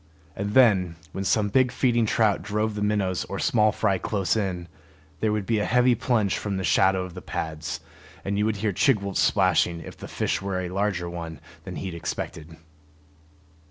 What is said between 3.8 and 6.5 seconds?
close in, there would be a heavy plunge